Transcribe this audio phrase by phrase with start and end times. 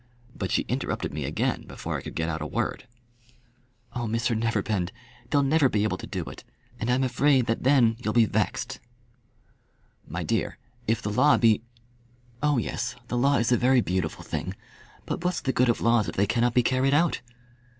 [0.35, 2.87] But she interrupted me again before I could get out a word.
[3.93, 4.91] "Oh, Mr Neverbend,
[5.29, 6.43] they'll never be able to do it,
[6.79, 8.79] and I'm afraid that then you'll be vexed."
[10.07, 11.61] "My dear, if the law be"
[12.41, 14.55] "Oh yes, the law is a very beautiful thing;
[15.05, 17.21] but what's the good of laws if they cannot be carried out?